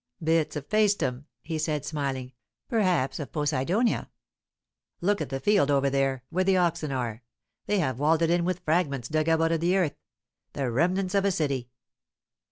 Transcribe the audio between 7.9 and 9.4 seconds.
walled it in with fragments dug